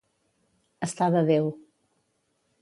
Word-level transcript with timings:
Estar 0.87 1.09
de 1.17 1.21
Déu. 1.29 1.53